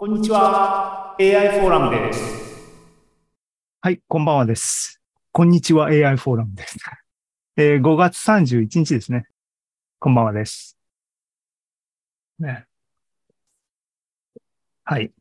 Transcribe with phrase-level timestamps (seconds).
[0.00, 1.16] こんにちは。
[1.18, 2.22] AI フォーラムです。
[3.80, 5.02] はい、こんばんはです。
[5.32, 6.76] こんにちは AI フォーラムです。
[7.58, 9.26] えー5月31日ですね。
[9.98, 10.78] こんばんはです。
[12.38, 12.68] ね。
[14.84, 15.12] はい。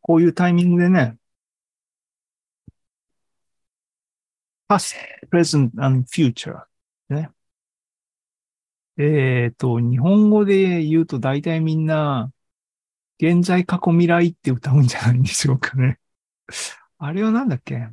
[0.00, 1.18] こういうタイミングでね、
[4.68, 4.96] past,
[5.30, 6.64] present and future
[7.10, 7.30] ね。
[8.98, 12.32] えっ、と、日本語で言うと大体みんな、
[13.20, 15.98] 現在、過去、未来って歌うんじゃないんでしょうかね。
[16.98, 17.88] あれはなんだっけ？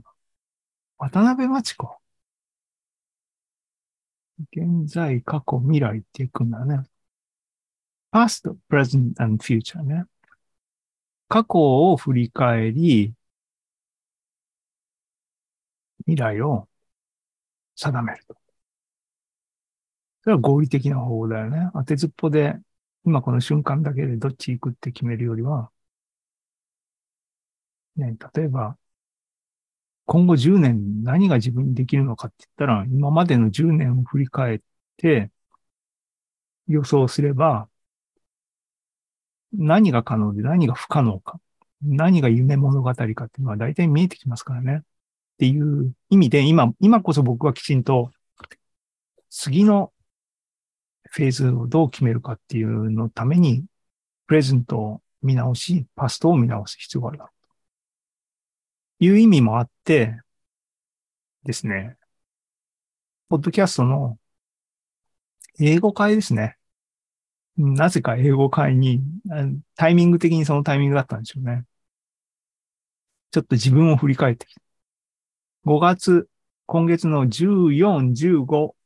[0.97, 1.97] 渡辺真知子。
[4.51, 6.83] 現在、過去、未来っていくんだね。
[8.11, 10.05] past, present and future ね。
[11.29, 11.57] 過去
[11.91, 13.13] を振り返り、
[16.05, 16.67] 未来を
[17.75, 18.35] 定めると。
[20.23, 21.69] それは合理的な方法だよね。
[21.73, 22.55] 当てずっぽで、
[23.07, 25.71] 今この瞬間だけでどっち行くって決めるよりは、
[27.95, 28.77] ね、例えば、
[30.05, 34.59] 今後10年何が自分にできるのかって言ったら、今までの10年を振り返っ
[34.97, 35.31] て
[36.67, 37.69] 予想すれば、
[39.53, 41.39] 何が可能で何が不可能か、
[41.81, 44.79] 何が夢物語かっていうのは大体見えてきますからね。
[44.79, 44.81] っ
[45.37, 48.11] ていう意味で、今、今こそ僕はきちんと
[49.29, 49.93] 次の
[51.17, 53.65] フェーズをどう決めるかっていうのために、
[54.27, 57.47] プレゼントを見直し、パストを見直す必要があるだろう
[58.99, 60.21] という意味もあって
[61.43, 61.97] ですね、
[63.29, 64.19] ポッドキャストの
[65.59, 66.55] 英語会ですね。
[67.57, 69.01] なぜか英語会に、
[69.75, 71.65] タイミング的にそのタイミングだったんでしょうね。
[73.31, 74.61] ちょっと自分を振り返ってきて。
[75.65, 76.29] 5月、
[76.67, 78.76] 今月の14、15、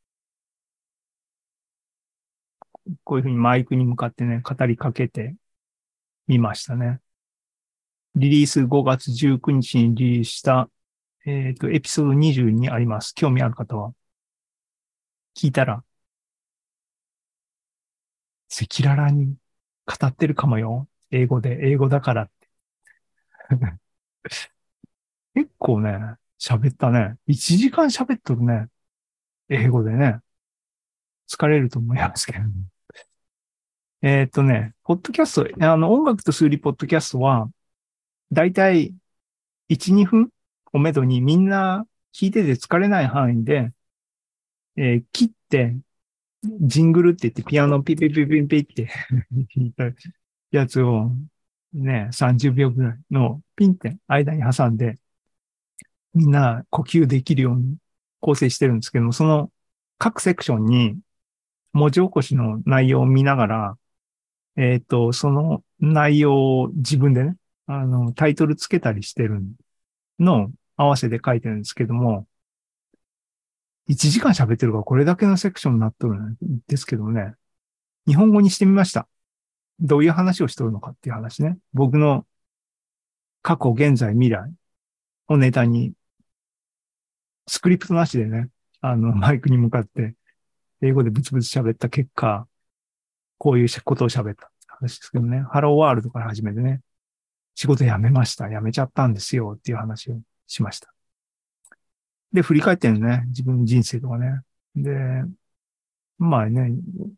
[3.03, 5.35] こういうふうにマイクに向かってね、語りかけて
[6.27, 7.01] みましたね。
[8.15, 10.69] リリース5月19日にリリースした、
[11.25, 13.13] えっ、と、エピソード20にあります。
[13.15, 13.93] 興味ある方は。
[15.35, 15.83] 聞いたら、
[18.49, 19.35] 赤裸々に
[19.85, 20.87] 語ってるかもよ。
[21.11, 22.49] 英語で、英語だからって。
[25.33, 27.17] 結構ね、喋ったね。
[27.27, 28.67] 1時間喋っとるね。
[29.49, 30.19] 英語でね。
[31.31, 32.39] 疲れると思いますけど。
[34.03, 37.49] えーっとね、ポッドキャスト、あの、音楽と数理ポッドキャストは、
[38.31, 38.95] だいたい
[39.69, 40.29] 1、2分
[40.73, 43.71] をめどにみんな聞いてて疲れない範囲で、
[44.77, 45.75] えー切って、
[46.43, 48.89] ジングルって言ってピアノピピピピピって
[49.55, 49.83] 弾いた
[50.49, 51.11] やつを
[51.73, 54.97] ね、30秒ぐらいのピンって間に挟んで、
[56.13, 57.77] みんな呼吸できるように
[58.19, 59.51] 構成してるんですけども、その
[59.97, 60.99] 各セクションに
[61.73, 63.77] 文字起こしの内容を見ながら、
[64.57, 67.35] えっ、と、その内容を自分でね、
[67.67, 69.41] あの、タイトルつけたりしてる
[70.19, 72.27] のを合わせて書いてるんですけども、
[73.89, 76.37] 1時間喋ってるからこれだけのセクションになっとるん
[76.67, 77.33] ですけどね、
[78.07, 79.07] 日本語にしてみました。
[79.79, 81.57] どういう話をしてるのかっていう話ね。
[81.73, 82.25] 僕の
[83.41, 84.53] 過去、現在、未来
[85.27, 85.93] をネタに、
[87.47, 88.49] スクリプトなしでね、
[88.81, 90.15] あの、マイクに向かって、
[90.81, 92.47] 英語でブツブツ喋った結果、
[93.37, 95.43] こういうことを喋ったって話ですけどね。
[95.51, 96.81] ハローワールドから始めてね、
[97.55, 98.49] 仕事辞めました。
[98.49, 100.93] 辞めちゃったんですよっていう話をしました。
[102.33, 103.23] で、振り返ってるね。
[103.27, 104.41] 自分の人生とかね。
[104.75, 105.23] で、
[106.17, 106.71] まあね、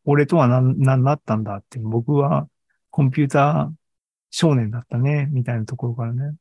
[0.06, 1.80] 俺とは何、何だったんだって。
[1.80, 2.47] 僕は
[2.90, 3.75] コンピューター
[4.31, 6.35] 少年だったね、みたいなところからね。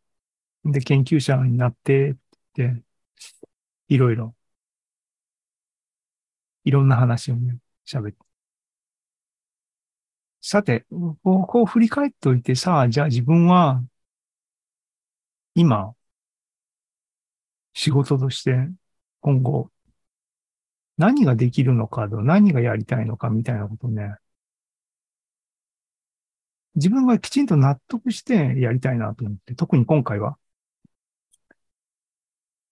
[0.64, 2.16] で、研究者になって、っ
[2.54, 2.82] て、
[3.88, 4.34] いろいろ、
[6.64, 8.32] いろんな話をね、喋って。
[10.42, 13.82] さて、こうこう振り返っておいてさ、じゃあ自分は、
[15.54, 15.94] 今、
[17.74, 18.68] 仕事として
[19.20, 19.70] 今後、
[20.96, 24.16] 何ができるのかと、何がやりたいのかみたいなことね、
[26.74, 30.38] 自分がきちんと納得してやりたいなと思って、特に今回は、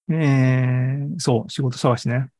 [0.08, 2.30] えー、そう、仕事探しね。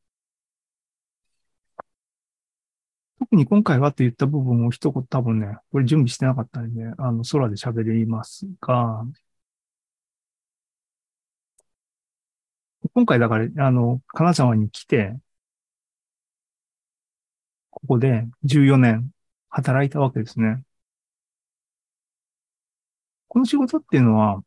[3.31, 9.05] 特に今回はと言った部分を一言多分ね、これ準備してなかったんで、あの、空で喋りますが、
[12.93, 15.19] 今回だから、あの、金沢に来て、
[17.69, 19.11] ここで14年
[19.49, 20.63] 働いたわけですね。
[23.27, 24.43] この仕事っていうのは、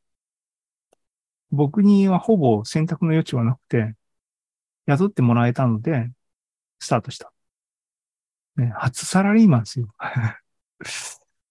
[1.50, 3.94] 僕にはほぼ選択の余地はなくて、
[4.86, 6.12] 雇ってもらえたので、
[6.80, 7.33] スタートした。
[8.56, 9.88] ね、初サラリーマンですよ。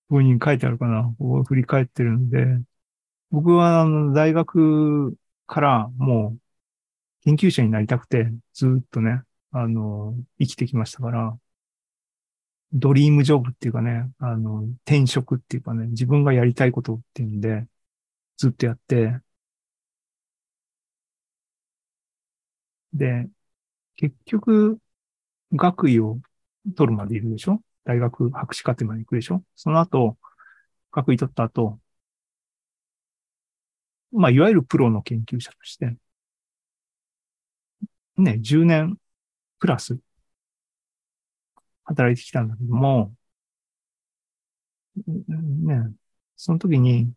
[0.10, 1.04] ここに書いてあるかな。
[1.18, 2.46] ここ振り返ってるんで、
[3.32, 5.16] 僕はあの大学
[5.48, 6.42] からもう
[7.26, 11.40] 研究者になりたくて、ずっとね、あの、生きてきましたから、
[12.74, 17.68] ドリームジョブっていうかね、あの、転職っていうかね、自分がやりたいことっていうんで、
[18.38, 19.20] ずっとやって、
[22.94, 23.30] で、
[23.98, 24.80] 結局、
[25.54, 26.22] 学位を
[26.76, 27.62] 取るまでいるでしょ？
[27.84, 29.44] 大学博士課程まで行くでしょ？
[29.56, 30.18] その後、
[30.92, 31.80] 学位取った後、
[34.12, 35.98] まあ、いわゆるプロの研究者として、
[38.18, 38.98] ね、10年
[39.60, 39.98] プラス
[41.84, 43.14] 働いてきたんだけども、
[45.08, 45.92] ね、
[46.36, 47.12] その時に、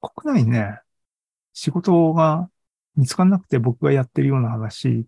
[0.00, 0.80] 国内にね、
[1.54, 2.50] 仕事が
[2.96, 5.06] 見つからなくて僕がやってるような話、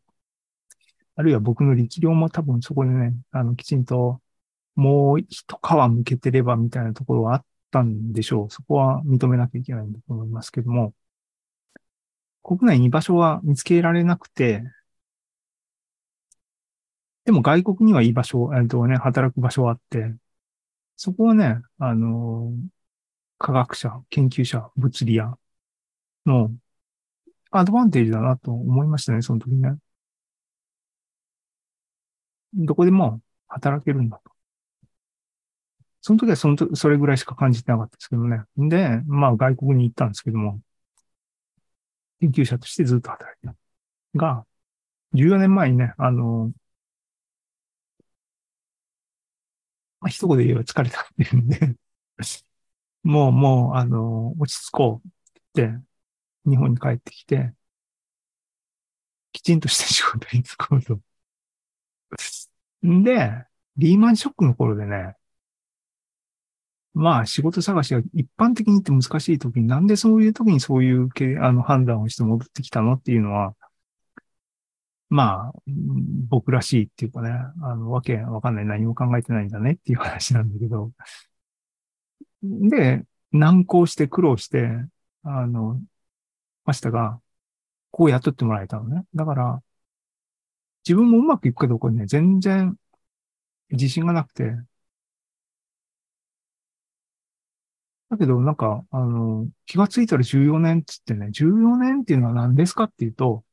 [1.18, 4.22] あるいは僕の力量も多分そこでね、あの、きちんと
[4.76, 8.50] もう一皮向けてればみたいなところはあったんでしょう。
[8.50, 10.94] そこは認めなきゃいけないんだと思いますけども、
[12.42, 14.62] 国内に居場所は見つけられなくて、
[17.24, 20.14] でも外国には居場所、えっとね、働く場所はあって、
[20.96, 22.52] そこはね、あの、
[23.38, 25.38] 科学者、研究者、物理屋
[26.26, 26.52] の
[27.50, 29.78] アドバンテージだなと思いましたね、その時ね。
[32.54, 34.32] どこでも働けるんだと。
[36.00, 38.42] その時はそのと、それぐらいしか感じてなかったですけどね。
[38.56, 40.60] で、まあ外国に行ったんですけども、
[42.20, 43.56] 研究者としてずっと働いてた。
[44.18, 44.46] が、
[45.14, 46.52] 14年前にね、あの、
[50.00, 51.74] まあ、一言で言えば疲れたっていうんで、
[53.02, 55.10] もう、もう、あの、落ち着こうっ
[55.54, 55.86] て言って、
[56.50, 57.54] 日本に帰ってきて、
[59.32, 61.00] きちんとした仕事に就こうと。
[62.82, 63.44] で、
[63.76, 65.14] リーマンショックの頃でね、
[66.94, 71.08] まあ仕事探しが一般的にって難しい時になんでそういう時にそういう
[71.40, 73.54] あの判断をして戻ってきたのっていうのは、
[75.10, 75.60] まあ、
[76.28, 77.30] 僕らしいっていうかね、
[77.62, 80.92] あの、わけわかんない何も考えてないんだねっていう話なんだけど、
[82.42, 84.68] で、難航して苦労して、
[85.22, 85.80] あの、
[86.64, 87.20] ましたが、
[87.90, 89.04] こう雇ってもらえたのね。
[89.14, 89.62] だから、
[90.86, 92.76] 自分もうまくいくかどうかね、全然
[93.70, 94.56] 自信がなくて、
[98.10, 103.44] だけど、なんか、あの、気がついたら14年っつってね、14年っていうのは何ですかっていうと、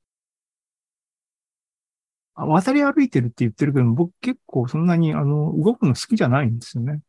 [2.35, 7.01] 渡り歩いてるって言ってるけど、僕結構そんなに、あの、動くの好きじゃないんですよね。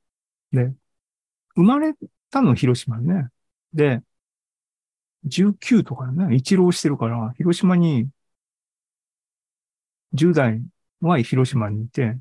[0.52, 0.74] で、
[1.56, 1.94] 生まれ
[2.30, 3.28] たの広島ね。
[3.74, 4.02] で、
[5.24, 8.08] 19とかね、一浪してるから、広島に、
[10.14, 10.62] 10代
[11.00, 12.18] は広島にいて、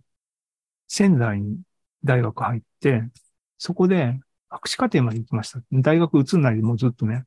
[0.88, 1.60] 仙台に
[2.04, 3.04] 大学入って、
[3.58, 5.62] そこで博士課程まで行きました。
[5.72, 7.26] 大学移んないでもうずっとね。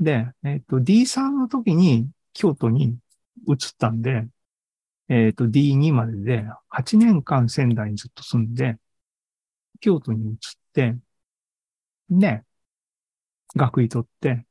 [0.00, 2.98] で、えっ、と、D3 の時に京都に
[3.48, 4.26] 移ったんで、
[5.08, 8.78] えっ、と、D2 までで8年間仙台にずっと住んで、
[9.80, 10.36] 京都に移っ
[10.72, 10.96] て、
[12.10, 12.42] で、
[13.56, 14.46] 学位取って、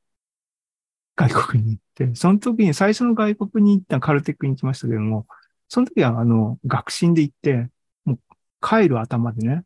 [1.16, 5.28] 外国に行って、その時に最初の外国に行ったカルテックに行きましたけども、
[5.68, 7.70] その時はあの、学信で行って、
[8.06, 8.20] もう
[8.62, 9.64] 帰る頭でね、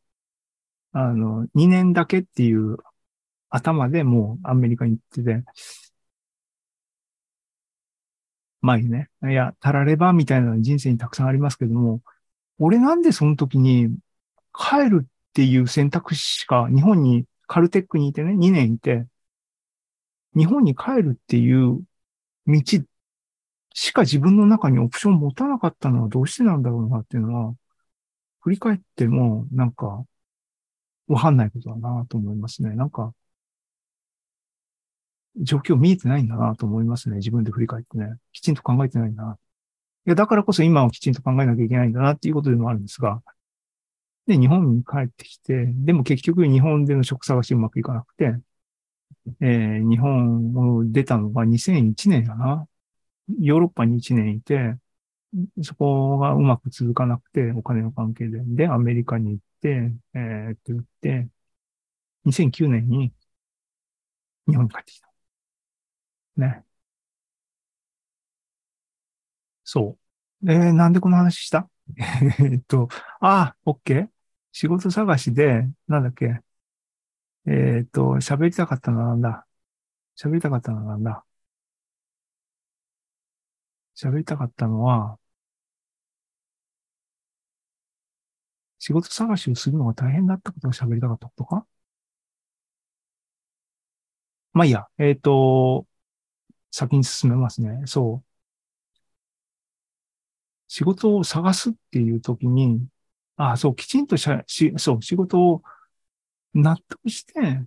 [0.94, 2.78] あの、2年だけっていう
[3.50, 5.44] 頭でもうアメリカに行ってて、
[8.62, 12.02] 前にね、いや、たらればみたいな人生にたくさんありますけども、
[12.60, 13.98] 俺なんでその時に
[14.54, 19.08] 帰るっていう選択肢しか日本にカルテックにいてね、2年いて、
[20.38, 21.82] 日本に帰るっていう
[22.46, 22.62] 道
[23.74, 27.56] しか自分の中にオプションを持たなかったのはどうしてなんだろうなっていうのは、
[28.42, 30.04] 振り返ってもなんか
[31.08, 32.72] わかんないことだなと思いますね。
[32.76, 33.14] なんか、
[35.38, 37.18] 状況見えてないんだなと思いますね。
[37.18, 38.18] 自分で振り返ってね。
[38.34, 39.38] きちんと考えてないんだな。
[40.08, 43.22] いや、だからこそ今をきちんと考えなきゃいけないんだなっていうことでもあるんですが、
[44.28, 48.36] で、日本に帰ってきて、でも結局日本での職探しうまくいかなくて、
[49.42, 52.68] えー日本を出たのが2001年だな。
[53.40, 54.78] ヨーロッパに1年いて、
[55.64, 58.40] そこがうまく続かなくて、お金の関係で。
[58.46, 61.30] で、アメリカに行って、えーっと言って、
[62.26, 63.14] 2009年に
[64.48, 65.08] 日本に帰ってきた。
[66.38, 66.64] ね。
[69.64, 69.98] そ
[70.44, 70.52] う。
[70.52, 71.70] えーなんでこの話した？
[72.40, 72.88] えっと、
[73.20, 74.10] あ、オッケー
[74.52, 76.42] 仕事探しで、なんだっけ？
[77.48, 79.46] えーっと、喋りたかったのはなんだ？
[80.18, 81.24] 喋りたかったのはなんだ？
[83.96, 85.18] 喋りたかったのは、
[88.80, 91.66] 仕事探しをするのが大変だったことを喋りたかったことか？
[94.54, 95.86] まあいいや、えっ、と、
[96.72, 97.84] 先に進めますね。
[97.86, 98.28] そう。
[100.68, 102.88] 仕事を探すっていう時に、
[103.38, 105.64] ああそう、きちんとしゃし、そう、仕事を
[106.58, 107.62] 納得して、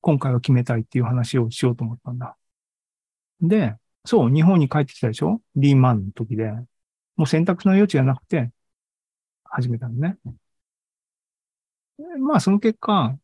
[0.00, 2.36] 今回は決めたいっていう話をしようと思ったんだ。
[3.40, 5.40] で、そう、日本に帰ってきたでしょ？
[5.56, 6.52] リーマンの時で。
[7.16, 8.50] もう選択の余地がなくて、
[9.44, 10.18] 始めたのね。
[12.18, 13.18] まあ、その結果、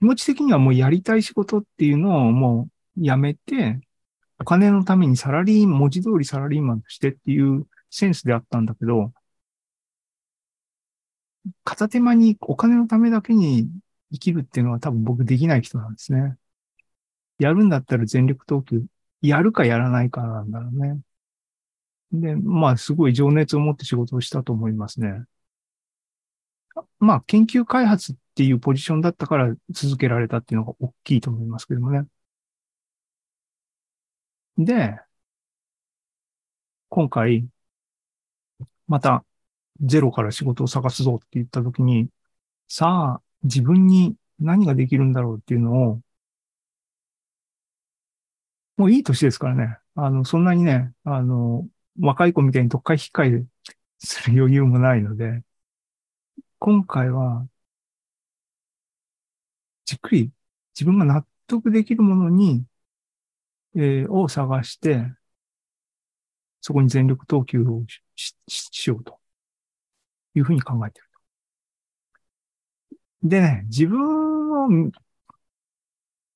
[0.00, 2.68] 気持ち的にはもうやりたい仕事っていうのをも
[2.98, 3.80] うやめて、
[4.38, 9.12] お金のためにサラリー、文字通りサラリーマンとしてっていうセンスであったんだけど、
[11.64, 13.68] 片手間にお金のためだけに
[14.12, 16.36] 生きるっていうのは多分僕できない人なんですね。
[17.38, 18.84] やるんだったら全力投球、
[19.22, 21.00] やるかやらないかなんだろうね。
[22.12, 25.24] で、まあすごい情熱を持って仕事をしたと思いますね。
[27.00, 32.06] まあ研究開発っていうポジションだったから続けられたっていうのが大きいと思いますけどもね。
[34.56, 34.98] で、
[36.88, 37.48] 今回、
[38.86, 39.24] また
[39.82, 42.08] ゼロから仕事を探すぞって言ったときに、
[42.68, 46.02] さあ、自分に何ができるんだろうっていうのを、
[48.76, 49.78] もういい年ですからね。
[49.94, 51.68] あの、そんなにね、あの、
[52.00, 53.44] 若い子みたいに特会引っかえ
[53.98, 55.42] する余裕もないので、
[56.58, 57.46] 今回は、
[59.84, 60.32] じっくり
[60.74, 62.64] 自分が納得できるものに、
[63.74, 65.12] えー、を探して、
[66.60, 67.84] そこに全力投球を
[68.16, 69.21] ししようと
[70.34, 71.08] いうふうに考えている
[73.22, 73.28] と。
[73.28, 74.90] でね、自分を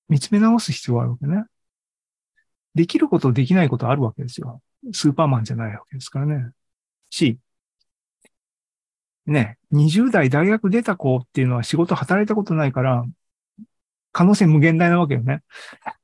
[0.09, 1.45] 見つめ直す必要があるわけね。
[2.75, 4.63] できること、できないことあるわけですよ。
[4.93, 6.51] スーパーマンじゃないわけですからね。
[7.11, 7.39] し、
[9.27, 13.05] ね、20代大学出た子っていうのは仕事働いたことないから、
[14.13, 15.43] 可能性無限大なわけよね。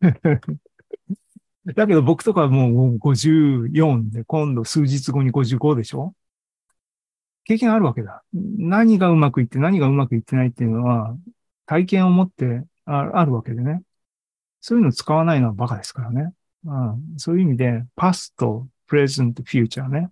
[1.65, 6.15] だけど僕とかはもう54で、今度数日後に55でしょ
[7.45, 8.23] 経験あるわけだ。
[8.33, 11.17] 何がうまくいって何がうまくいってないっていうのは、
[11.67, 13.83] 体験を持ってあるわけでね。
[14.61, 16.33] そういうのを使わないのはバカですからね。
[16.65, 20.11] うん、そういう意味で、パスト、プレゼント、フューチャーね。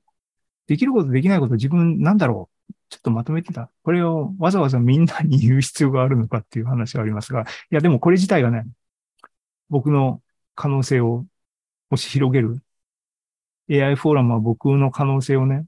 [0.66, 2.60] できること、できないこと、自分なんだろう
[2.90, 3.70] ちょっとまとめてた。
[3.84, 8.66] これをわざわざみんなに言う必要があるのかっていう話がありますが、いや、でもこれ自体がね、
[9.68, 10.22] 僕の
[10.56, 11.24] 可能性を
[11.90, 12.62] もし広げる。
[13.70, 15.66] AI フォーラムは僕の可能性をね、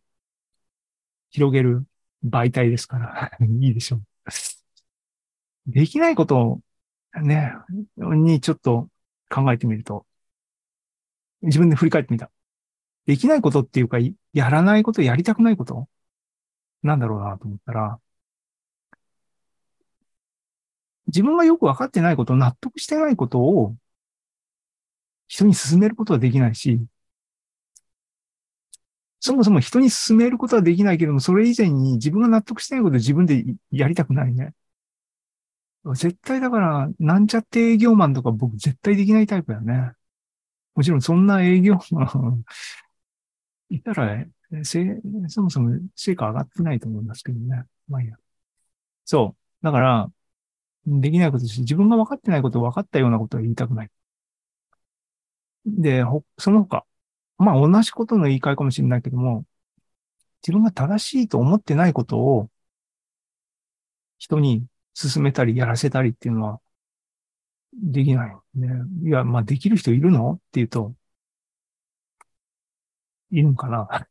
[1.32, 1.86] 広げる
[2.24, 4.02] 媒体ですから いいでしょう。
[5.66, 6.60] できないことを
[7.22, 7.52] ね、
[7.96, 8.88] にちょっと
[9.28, 10.06] 考えてみると、
[11.42, 12.30] 自分で振り返ってみた。
[13.06, 13.98] できないことっていうか、
[14.32, 15.88] やらないこと、やりたくないこと
[16.82, 18.00] なんだろうなと思ったら、
[21.06, 23.76] 自分がよくわかってないこと、納得してないことを
[25.28, 26.78] 人に勧めることはできないし、
[29.24, 34.52] そもそも人に勧めることはできないけども、それ以前に自分が納得してないことを自分でやりたくないね。
[35.94, 39.92] 絶対だから、なんちゃって営業マンとか僕絶対できないタイプだよね。
[40.74, 42.44] もちろんそんな営業マン
[43.70, 44.26] いたら、
[44.64, 47.62] そもそも成果上がってないと思いますけどね。
[47.88, 48.16] まあいいや。
[49.04, 49.64] そう。
[49.64, 50.12] だから、
[50.86, 53.90] できないことし、自分が分かってないこと分かったようなことは言いたくない。
[55.64, 56.04] で、
[56.38, 56.84] その他、
[57.38, 59.44] まあ同じことの言い換えかもしれないけども、
[60.42, 62.50] 自分が正しいと思ってないことを
[64.18, 66.60] 人に進めたりやらせたりっていうのは
[67.74, 68.68] できないね。
[69.04, 70.34] いや、まあできる人いるの？
[70.34, 70.94] っていうと、
[73.30, 74.06] いるんかな？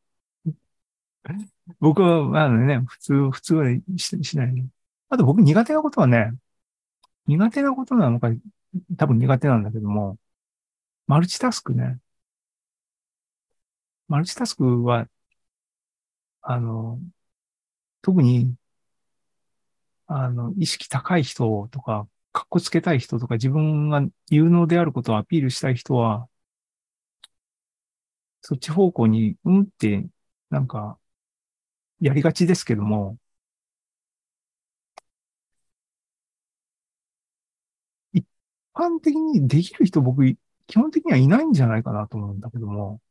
[1.79, 3.65] 僕は、まあね、普通、普通は
[3.97, 4.69] ししない。
[5.09, 6.33] あと僕苦手なことはね、
[7.27, 8.29] 苦手なことなのか、
[8.97, 10.17] 多分苦手なんだけども、
[11.07, 11.99] マルチタスクね。
[14.11, 15.07] マルチタスクは、
[16.41, 16.99] あの、
[18.01, 18.55] 特に、
[20.07, 26.27] あの、意識高い人とか、格好つけたい人とか、自分が有能であることをアピールしたい人は、
[28.41, 30.07] そっち方向に、うんって、
[30.49, 30.99] なんか、
[32.01, 33.17] やりがちですけども、
[38.13, 38.25] 一
[38.73, 40.23] 般的にできる人僕、
[40.67, 43.01] 基本的にはいないんじゃないかなと思うんだけども、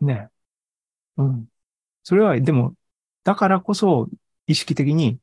[0.00, 0.28] ね。
[1.16, 1.48] うん。
[2.04, 2.74] それは、でも、
[3.24, 4.08] だからこそ、
[4.46, 5.18] 意識的に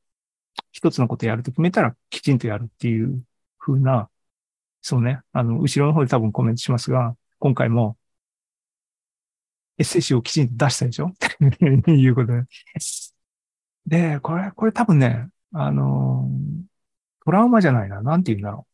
[0.72, 3.24] 一つのことやると決めたらきちんとやるっていう
[3.60, 4.10] 風な、
[4.82, 5.22] そうね。
[5.34, 7.98] あの、後ろの方で多分コメントしますが、今回も
[9.78, 11.08] エッセイ集をきちんと出したでしょ？
[11.08, 11.14] っ
[11.86, 12.44] ていう ことで。
[13.86, 16.30] で、これ、これ多分ね、あの
[17.26, 18.02] トラウマじゃないな。
[18.02, 18.68] なんて言うんだろ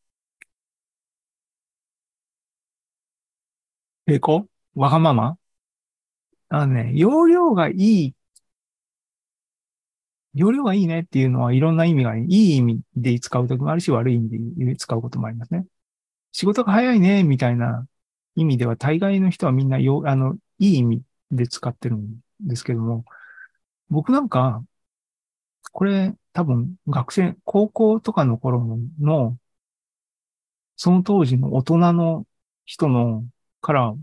[4.07, 4.11] う。
[4.11, 5.37] 抵抗わがまま？
[6.51, 8.15] あのね、容量がいい、
[10.33, 15.65] 容量がいいねっていうのはいろんな意味がいい意味で使うときもあるし、悪い意味で使うこともありますね。
[16.33, 17.87] 仕事が早いね、みたいな
[18.35, 23.05] 意味では、大概の人はみんなよ、あの、いい意味で使ってるんですけども、
[23.89, 24.63] 僕なんか、
[25.71, 28.65] これ多分学生、高校とかの頃
[28.99, 29.37] の、
[30.75, 32.25] その当時の大人の
[32.65, 33.25] 人の
[33.61, 33.95] から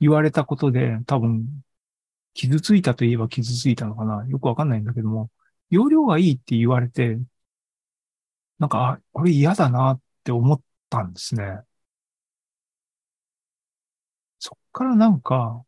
[0.00, 1.62] 言われたことで多分
[2.34, 5.30] 傷ついたといえば傷ついたのかなよくわかんないんだけども、
[5.70, 7.18] 容量がいいって言われて、
[8.58, 11.60] なんか、あ、これ嫌だなって思ったんですね。
[14.40, 15.64] そっからなんか、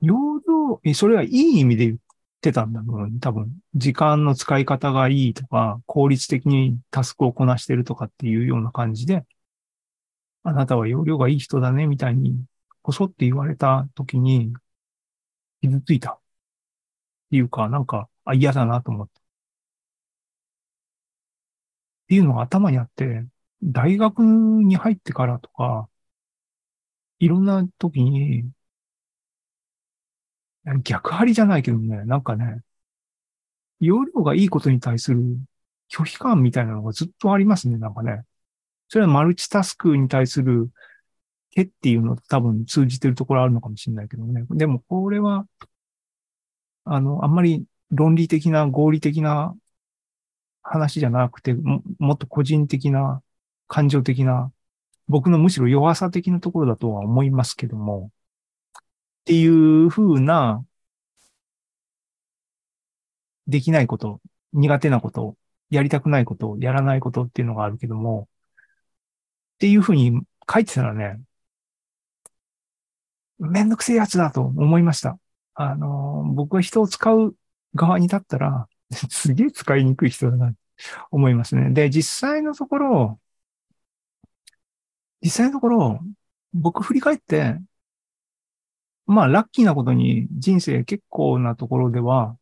[0.00, 1.98] 容量、え、それはいい意味で言っ
[2.40, 3.18] てたんだろうね。
[3.20, 9.24] 多分、時間の使い方がいいとか、効率的にタスクをこなしてるとかっていうような感じで、
[10.42, 12.44] あなたは容量がいい人だね、みたいに、
[12.84, 14.52] こそって言われた時に、
[15.62, 16.12] 傷ついた。
[16.12, 16.20] っ
[17.30, 19.20] ていうか、なんか、あ、嫌だなと思った。
[19.20, 19.24] っ
[22.08, 23.26] ていうのが頭にあって、
[23.62, 25.88] 大学に入ってからとか、
[27.18, 28.50] いろんな時に、
[30.82, 32.62] 逆張りじゃないけどね、なんかね、
[33.80, 35.20] 容量がいいことに対する
[35.90, 38.24] 拒否感みたいなのがずっとありますね、なんかね。
[38.88, 40.70] それはマルチタスクに対する
[41.54, 44.44] 手っていうのと多分通じてるところあるのかもしれないけどね。
[44.50, 45.46] でもこれは、
[46.84, 49.56] あの、あんまり論理的な合理的な
[50.62, 53.22] 話じゃなくて、ももっと個人的な、
[53.68, 54.52] 感情的な、
[55.08, 58.10] 僕のむしろ弱さ的なところだとは思いますけども、
[59.22, 60.64] っていうふうな、
[63.46, 64.20] できないこと、
[64.52, 65.36] 苦手なこと、
[65.70, 68.28] やりたくないこと、やらないことっていうのがあるけども、
[69.56, 70.20] っていうふうに
[70.52, 71.20] 書いてたらね、
[73.38, 75.18] めんどくせえやつだと思いました。
[75.54, 77.36] あの、僕は人を使う
[77.74, 78.68] 側に立ったら、
[79.10, 80.54] すげえ使いにくい人だな、
[81.10, 81.70] 思いますね。
[81.70, 83.20] で、実際のところ、
[85.22, 86.00] 実際のところ、
[86.52, 87.60] 僕振り返って、
[89.06, 92.38] まあ、ラッキーなことに人生結構なところでは、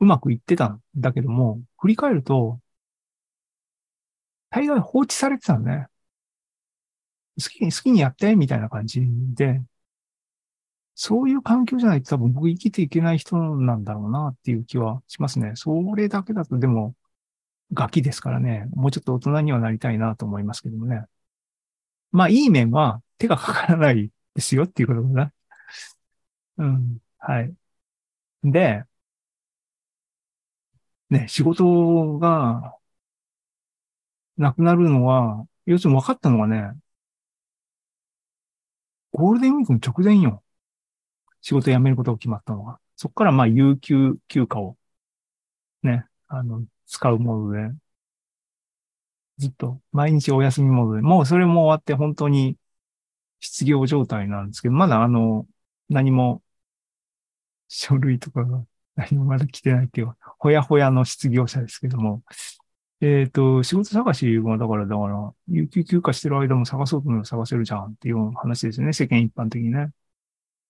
[0.00, 2.60] うまくいってたんだけども、振り返ると、
[4.50, 5.86] 大概放置されてたんね。
[7.42, 9.02] 好きに、好きにやって、みたいな感じ
[9.34, 9.62] で、
[10.96, 15.52] そういう環境じゃないと多分僕生きていけない人なんだろうなっていう気はしますね。
[15.54, 16.94] それだけだとでも、
[17.72, 21.04] ガキですからね、もうちょっと大人にはなりたいなと思いますけどもね。
[22.12, 25.32] まあ、いい面は手がかからないですよっていうことだな。
[26.58, 26.98] うん。
[27.18, 27.54] はい。
[28.44, 28.84] で、
[31.10, 32.76] ね、仕事が
[34.36, 36.72] なくなるのは、要するに分かったのはね、
[39.12, 40.44] ゴールデンウィークの直前よ。
[41.46, 42.80] 仕事辞めることが決まったのが。
[42.96, 44.76] そこからまあ、有給休暇を
[45.84, 47.74] ね、あの、使うモードで、
[49.38, 52.58] ずっと毎日お休みモードで、もうそれも終わって本当に
[53.38, 55.46] 失業状態なんですけど、まだあの、
[55.88, 56.42] 何も
[57.68, 58.64] 書類とかが
[58.96, 62.24] 何もまだ来てないっていうほやほやの失業者ですけども、
[63.00, 69.92] えっ、ー、と、仕事探しは、だから、だから、有給休暇してる間も探そうと思えば探せるじゃんっていう話ですよね、世間一般的にね。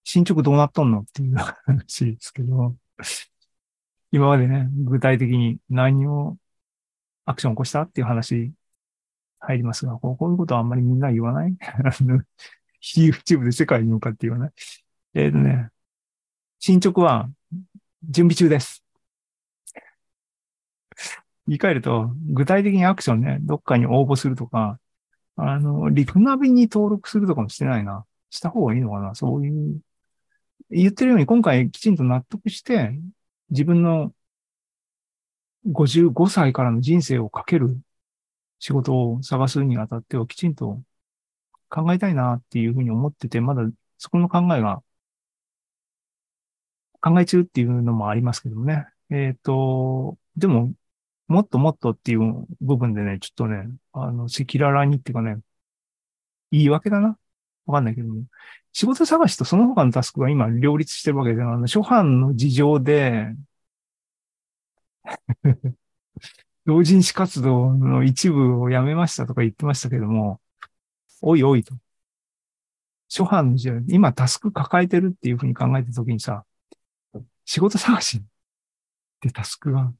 [0.08, 2.76] 進捗どうなっとんのっていう話ですけど、
[4.12, 6.36] 今までね、具体的に何を
[7.24, 8.52] アクション起こしたっていう話
[9.40, 11.56] 入りますが、こういうことはあんまりみんな言わない？
[12.80, 14.52] YouTube で世界に向かって言わない？
[15.14, 15.70] えっ、ー、とね、
[16.60, 17.28] 進捗は
[18.08, 18.84] 準備中です。
[21.48, 24.78] 言い換えると、具体的にアクションね、どっかに応募するとか、
[25.34, 28.04] あの、リクナビに登録するとかもしてないな。
[28.30, 29.16] した方がいいのかな？
[29.16, 29.80] そういう。
[30.70, 32.98] 言ってるように今回きちんと納得して、
[33.50, 34.14] 自分の
[35.66, 37.78] 55歳からの人生をかける
[38.58, 40.82] 仕事を探すにあたってはきちんと
[41.68, 43.62] 考えたいなっていうふうに思ってて、まだ
[43.98, 44.82] そこの考えが
[47.00, 48.86] 考え中っていうのもありますけどもね。
[49.10, 50.72] えっ、ー、と、でも、
[51.28, 55.38] もっともっとっていう部分でね、ちょっとね、あの、赤裸々にっていうかね、
[56.50, 57.18] 言い訳だな。
[57.66, 58.08] わかんないけど。
[58.72, 63.34] 仕事探しとその他のタスクが今両立してるわけで、あの、初版の事情で
[66.66, 70.40] 同人誌活動の一部をやめましたとか言ってましたけども、
[71.22, 71.74] おいおいと。
[73.08, 76.44] 初版の時代、今タスク抱えてるっていうふうに考えたときにさ、
[77.44, 78.22] 仕事探しっ
[79.20, 79.92] てタスクが、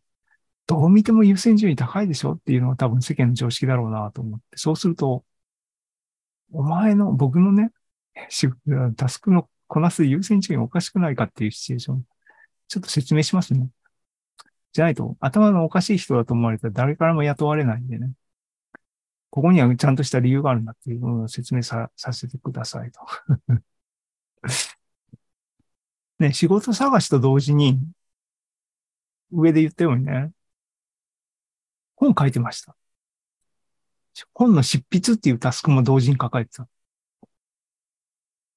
[0.66, 5.24] どう見ても優先順位高いでしょっていうのが多分世間の常識だろうなと思って、そうすると、
[6.52, 7.72] お前の、僕のね、
[8.96, 12.04] タスクのこなす優先順位おかしくないかっていうシチュエーション、
[12.68, 13.68] ちょっと説明しますね。
[14.72, 18.12] じゃないと、頭のおかしい人だと思われたら誰からも雇われないんでね。
[19.30, 23.00] ここにはちゃんとした理由があるんだっていうのを説明ささせてくださいと。
[26.18, 27.78] ね、仕事探しと同時に、
[29.30, 30.32] 上で言ったようにね、
[31.96, 32.76] 本書いてました。
[34.34, 36.68] 本の執筆っていうタスクも同時に抱えてた。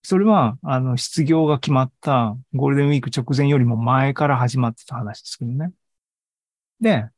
[0.01, 5.71] それは、あの、失業が決まったゴールデンウィーク直前よりも前から始まってた話ですけどね。
[6.79, 7.09] で、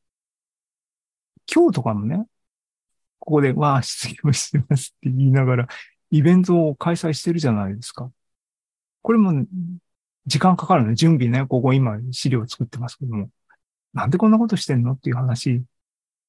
[1.52, 2.26] 今日とかもね、
[3.18, 5.68] ここで、わあ、失業してますって言いながら、
[6.10, 8.10] イベントを開催してるじゃないですか。
[9.02, 9.46] これも、
[10.26, 10.94] 時間かかるね。
[10.94, 11.46] 準備ね。
[11.46, 13.30] ここ今資料作ってますけども。
[13.92, 15.62] なんでこんなことしてんのっていう話、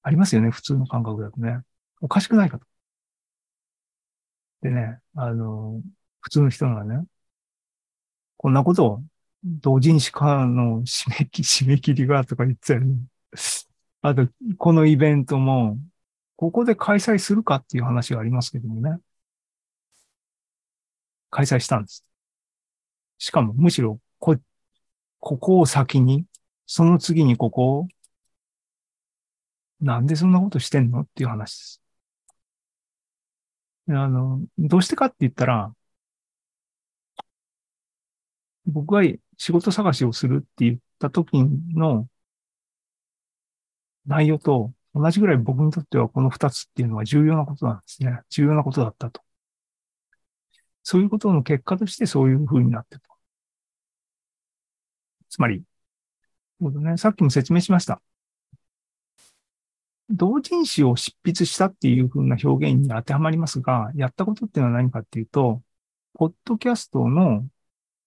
[0.03, 0.49] ありますよね。
[0.51, 1.59] 普通の感覚だとね。
[2.03, 2.65] おかしくないかと。
[4.61, 5.81] でね、あの、
[6.19, 7.05] 普通の人がね、
[8.37, 9.03] こんなことを
[9.43, 12.97] 同人誌からの締め切り、 締め切りがとか言ってたよね。
[14.01, 15.77] あと、このイベントも、
[16.35, 18.99] ここで開催するかっていう話がありますけどもね。
[21.29, 22.05] 開催したんです。
[23.17, 24.37] しかも、むしろ、こ、
[25.19, 26.25] ここを先に、
[26.65, 27.87] その次にここを、
[29.79, 31.82] なんでそんなことしてんのっていう話です。
[33.89, 35.73] あの、どうしてかって言ったら、
[38.65, 39.01] 僕が
[39.37, 41.33] 仕事探しをするって言った時
[41.75, 42.07] の
[44.05, 48.19] 内容と同じぐらい僕にとってはこの二つっていうのは重要なことなんですね。
[48.29, 49.21] 重要なことだったと。
[50.83, 53.09] そういうことの結果としてそういう風になってると。
[55.29, 55.63] つまり、
[56.61, 58.01] ね、さっきも説明しました。
[60.09, 65.61] 同人誌を執筆したっていう風な表現に当てはまりますが、やったことっていうのは何かっていうと、
[66.13, 67.47] ポッドキャストの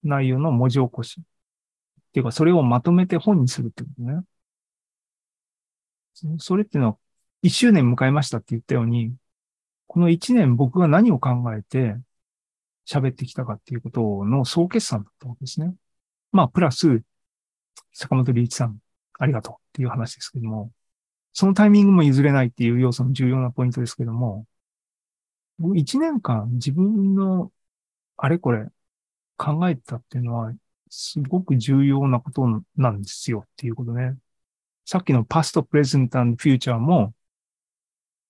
[0.03, 1.19] 内容の文字起こし。
[1.19, 1.23] っ
[2.13, 4.23] ていうか、それをまとめて本にするってことね。
[6.39, 6.97] それっていうのは、
[7.41, 9.15] 一周年迎えましたって言ったように、
[9.87, 11.95] この一年僕が何を考えて
[12.87, 15.75] 喋ってきたかっていうことの総決算だったわけですね。
[16.31, 17.03] まあ、プラス、
[17.93, 18.79] 坂本隆一さん、
[19.19, 20.71] ありがとうっていう話ですけども、
[21.37, 24.47] そのタイミングも譲れないっていう要素の重要なポイントですけども、
[25.75, 27.51] 一年間自分の
[28.17, 28.65] あれこれ
[29.37, 30.51] 考えてたっていうのは、
[30.89, 34.17] すごく重要なことなんですよっていうことね。
[34.83, 37.13] さっきのパスト、プレゼント、フューチャーも、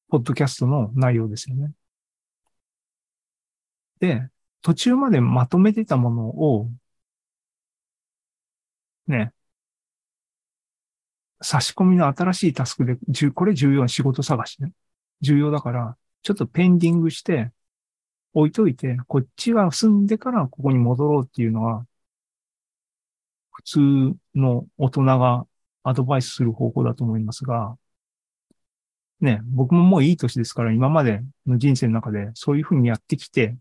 [0.09, 1.71] ポッドキャストの内容ですよね。
[3.99, 4.29] で、
[4.61, 6.69] 途中までまとめてたものを、
[9.07, 9.31] ね、
[11.41, 12.97] 差し込みの新しいタスクで、
[13.31, 14.71] これ重要な仕事探しね。
[15.21, 17.51] 重要だから、ちょっとペンディングして、
[18.33, 21.85] 置いといて、こっちが済んでからここに戻ろうっていうのは、
[23.51, 23.79] 普通
[24.35, 25.47] の大人が
[25.83, 27.77] アドバイスする方法だと思いますが、
[29.21, 33.57] ね、僕ももういい年ですから今までの人生の中でそういうふうにやってきて、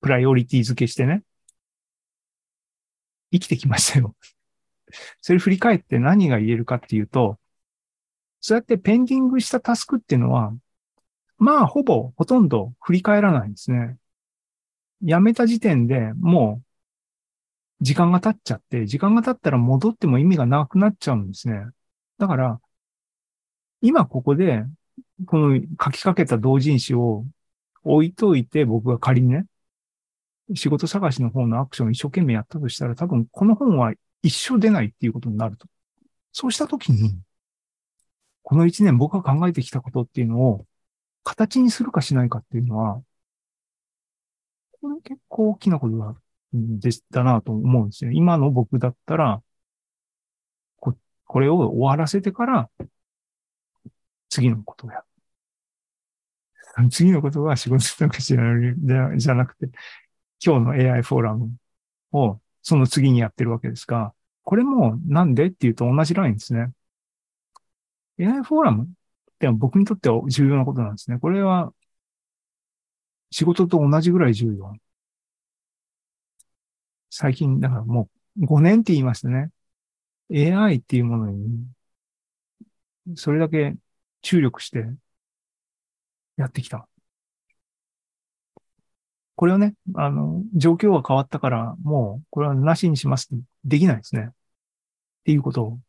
[0.00, 1.24] プライオリティ付けしてね、
[3.32, 4.14] 生きてきましたよ。
[5.20, 7.38] それ振り返って何が言えるかっていうと、
[8.40, 10.52] そうやってペンディングしたタスクっていうのは、
[11.38, 13.98] まあ、ほぼ、ほとんど振り返らないんですね。
[15.02, 16.62] やめた時点でも
[17.80, 21.66] う、時間が経っちゃって、時間が経ったら戻っても意味がなくなっちゃうんですね。
[22.18, 22.60] だから、
[23.80, 24.64] 今ここで、
[25.26, 27.24] この書きかけた同人誌を
[27.84, 29.46] 置いといて、僕が仮にね、
[30.54, 33.92] 仕事探しの方のアクションを一生懸命やったとしたら、多分この本は
[34.24, 35.68] 一生出ないっていうことになると。
[36.32, 37.20] そうしたときに、
[38.42, 40.66] この一年僕が考えてきたことっていうのを
[41.24, 43.02] 形にするかしないかっていうのは、
[44.80, 46.14] これ結構大きなことだ、
[46.52, 48.12] でしたなと思うんですよ。
[48.12, 49.42] 今の僕だったら、
[50.80, 52.70] こ、これを終わらせてから、
[54.28, 55.04] 次のことをやる。
[56.90, 58.38] 次のことは仕事とかじゃ
[59.16, 59.70] じゃなくて、
[60.44, 61.56] 今日の AI フォーラム
[62.12, 66.72] をその次にやってるわけですが、これもなんでっていうと同じラインですね。
[68.18, 68.88] AI フォーラムっ
[69.38, 71.18] て僕にとっては重要なことなんですね。
[71.18, 71.72] これは
[73.30, 74.74] 仕事と同じぐらい重要。
[77.10, 79.50] 最近、だからもう5年って言いましたね。
[80.30, 81.66] AI っていうものに、
[83.16, 83.74] それだけ
[84.22, 84.84] 注力して
[86.36, 86.88] やってきた。
[89.36, 94.28] これをね、あの、状況が変わったから、もう、これはなしにしますってできないですね。
[94.30, 94.32] っ
[95.24, 95.80] ていうことを、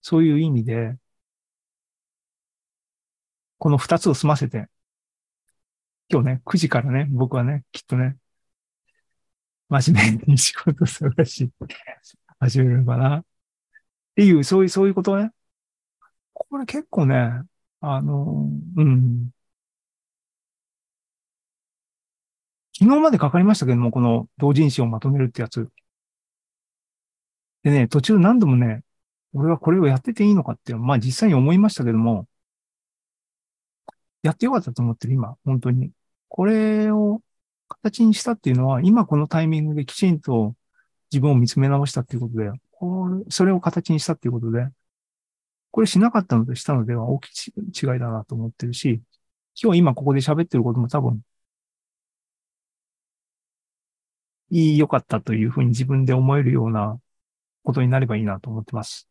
[0.00, 0.96] そういう意味で、
[3.58, 4.68] この二つを済ませて、
[6.10, 8.16] 今日ね、9時からね、僕はね、きっとね、
[9.68, 11.50] 真面目に仕事探し、
[12.38, 13.18] 始めるのかな。
[13.20, 13.24] っ
[14.16, 15.30] ていう、そういう、そういうことね。
[16.34, 17.42] これ結構ね、
[17.80, 19.30] あの、うん。
[22.82, 25.68] 昨日までかかりましたけども、この同人誌をまとめるってやつ。
[27.62, 28.82] でね、途中何度もね、
[29.34, 32.26] 俺はこれをやってていいのかっていうの、まあ実際に思いましたけども、
[34.24, 35.92] やってよかったと思ってる、今、本当に。
[36.28, 37.20] これを
[37.68, 40.56] 形にしたっていうのは、今このタイミングできちんと
[41.12, 44.66] 自分を見つめ直したっていうことで、これそれを形にしたっていうことで、
[45.70, 49.00] これしなかったのとしたのでは大きい違いだなと思ってるし、
[49.62, 51.22] 今日今ここで喋ってることも多分、
[54.78, 57.00] 良かったというふうに自分で思えるような
[57.64, 59.08] ことになればいいなと思ってます。